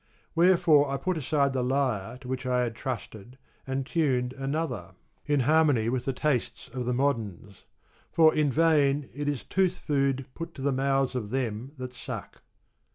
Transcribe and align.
Wherefore 0.33 0.89
I 0.89 0.97
put 0.97 1.15
aside 1.15 1.53
the 1.53 1.61
lyre 1.61 2.17
to 2.21 2.27
which 2.27 2.47
I 2.47 2.63
had 2.63 2.73
trusted, 2.73 3.37
and 3.67 3.85
tuned 3.85 4.33
another, 4.33 4.95
in 5.27 5.41
harmony 5.41 5.89
with 5.89 6.05
the 6.05 6.11
tastes 6.11 6.67
of 6.69 6.87
the 6.87 6.91
moderns; 6.95 7.65
for 8.11 8.33
in 8.33 8.51
vain 8.51 9.11
is 9.13 9.43
tooth 9.43 9.77
food 9.77 10.25
put 10.33 10.55
to 10.55 10.63
the 10.63 10.71
mouths 10.73 11.13
of 11.13 11.29
them 11.29 11.73
that 11.77 11.93
suck." 11.93 12.41